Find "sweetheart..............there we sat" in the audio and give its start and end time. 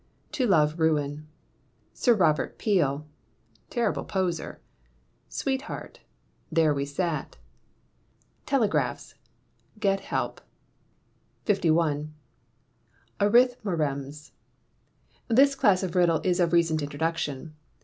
5.29-7.37